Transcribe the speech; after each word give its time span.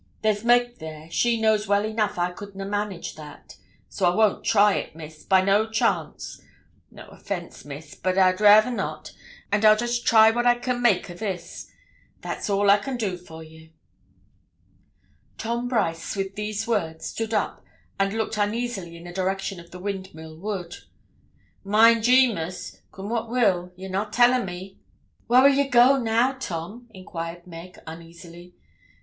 There's 0.23 0.43
Meg 0.43 0.79
there, 0.79 1.11
she 1.11 1.39
knows 1.39 1.67
well 1.67 1.85
enough 1.85 2.17
I 2.17 2.31
could 2.31 2.55
na' 2.55 2.65
manage 2.65 3.13
that; 3.17 3.57
so 3.87 4.11
I 4.11 4.15
won't 4.15 4.43
try 4.43 4.73
it, 4.73 4.95
Miss, 4.95 5.23
by 5.23 5.41
no 5.41 5.69
chance; 5.69 6.41
no 6.89 7.05
offence, 7.09 7.63
Miss; 7.65 7.93
but 7.93 8.17
I'd 8.17 8.41
rayther 8.41 8.71
not, 8.71 9.11
an' 9.51 9.63
I'll 9.63 9.75
just 9.77 10.07
try 10.07 10.31
what 10.31 10.47
I 10.47 10.55
can 10.57 10.81
make 10.81 11.07
o'this; 11.11 11.67
that's 12.21 12.49
all 12.49 12.71
I 12.71 12.79
can 12.79 12.97
do 12.97 13.15
for 13.15 13.43
ye.' 13.43 13.73
Tom 15.37 15.67
Brice, 15.67 16.15
with 16.15 16.33
these 16.33 16.67
words, 16.67 17.05
stood 17.05 17.31
up, 17.35 17.63
and 17.99 18.11
looked 18.11 18.37
uneasily 18.39 18.97
in 18.97 19.03
the 19.03 19.11
direction 19.13 19.59
of 19.59 19.69
the 19.69 19.77
Windmill 19.77 20.35
Wood. 20.35 20.77
'Mind 21.63 22.07
ye, 22.07 22.33
Miss, 22.33 22.81
coom 22.91 23.07
what 23.11 23.29
will, 23.29 23.71
ye'll 23.75 23.91
not 23.91 24.13
tell 24.13 24.33
o' 24.33 24.43
me?' 24.43 24.79
'Whar 25.27 25.47
'ill 25.47 25.53
ye 25.55 25.67
go 25.67 25.97
now, 25.99 26.31
Tom?' 26.33 26.87
inquired 26.89 27.45
Meg, 27.45 27.77
uneasily. 27.85 28.55